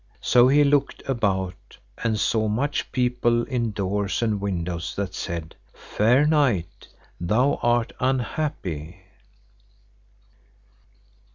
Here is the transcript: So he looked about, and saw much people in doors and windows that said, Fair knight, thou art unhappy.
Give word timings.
So 0.21 0.47
he 0.47 0.63
looked 0.63 1.07
about, 1.07 1.77
and 2.03 2.19
saw 2.19 2.47
much 2.47 2.91
people 2.91 3.43
in 3.43 3.69
doors 3.71 4.23
and 4.23 4.41
windows 4.41 4.95
that 4.95 5.13
said, 5.13 5.55
Fair 5.75 6.25
knight, 6.25 6.87
thou 7.19 7.59
art 7.61 7.93
unhappy. 7.99 8.99